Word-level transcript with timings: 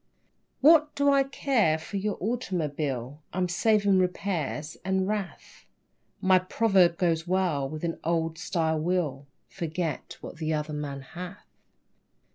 What 0.61 0.95
do 0.95 1.11
I 1.11 1.21
care 1.21 1.77
for 1.77 1.97
your 1.97 2.17
automobile? 2.19 3.21
I'm 3.33 3.47
saving 3.47 3.99
repairs 3.99 4.75
and 4.83 5.07
wrath, 5.07 5.67
My 6.19 6.39
proverb 6.39 6.97
goes 6.97 7.27
well 7.27 7.69
with 7.69 7.83
an 7.83 7.99
old 8.03 8.39
style 8.39 8.79
wheel; 8.79 9.27
"Forget 9.47 10.17
what 10.19 10.37
the 10.37 10.55
other 10.55 10.73
man 10.73 11.01
hath." 11.01 11.45